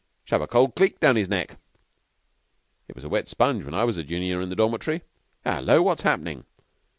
"Shove 0.25 0.41
a 0.41 0.47
cold 0.47 0.73
cleek 0.73 0.99
down 0.99 1.15
his 1.15 1.29
neck." 1.29 1.59
"It 2.87 2.95
was 2.95 3.03
a 3.03 3.07
wet 3.09 3.27
sponge 3.27 3.63
when 3.65 3.75
I 3.75 3.83
was 3.83 3.97
junior 4.03 4.41
in 4.41 4.49
the 4.49 4.55
dormitory... 4.55 5.03
Hullo! 5.45 5.83
What's 5.83 6.01
happening?" 6.01 6.45